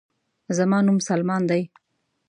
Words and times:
زما 0.57 0.77
نوم 0.85 0.97
سلمان 1.09 1.41
دے 1.49 1.61